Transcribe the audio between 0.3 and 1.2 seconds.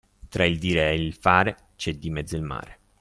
il dire e il